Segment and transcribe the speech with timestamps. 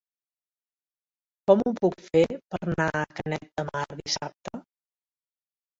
[1.51, 2.23] Com ho puc fer
[2.55, 4.63] per anar a Canet de Mar dissabte?